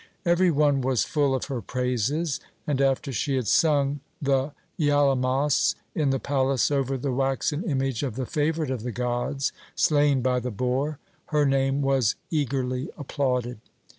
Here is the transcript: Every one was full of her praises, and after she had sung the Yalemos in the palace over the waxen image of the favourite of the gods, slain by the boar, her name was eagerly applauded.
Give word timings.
Every 0.25 0.49
one 0.49 0.81
was 0.81 1.03
full 1.05 1.35
of 1.35 1.45
her 1.45 1.61
praises, 1.61 2.39
and 2.65 2.81
after 2.81 3.11
she 3.13 3.35
had 3.35 3.45
sung 3.47 3.99
the 4.19 4.51
Yalemos 4.75 5.75
in 5.93 6.09
the 6.09 6.17
palace 6.17 6.71
over 6.71 6.97
the 6.97 7.11
waxen 7.11 7.61
image 7.63 8.01
of 8.01 8.15
the 8.15 8.25
favourite 8.25 8.71
of 8.71 8.81
the 8.81 8.91
gods, 8.91 9.51
slain 9.75 10.23
by 10.23 10.39
the 10.39 10.49
boar, 10.49 10.97
her 11.27 11.45
name 11.45 11.83
was 11.83 12.15
eagerly 12.31 12.89
applauded. 12.97 13.59